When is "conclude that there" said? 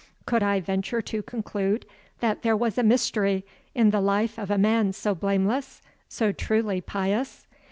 1.21-2.57